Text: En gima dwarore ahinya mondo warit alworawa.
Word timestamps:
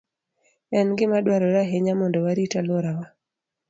En 0.79 0.87
gima 0.97 1.17
dwarore 1.25 1.57
ahinya 1.65 1.93
mondo 1.99 2.17
warit 2.25 2.53
alworawa. 2.59 3.05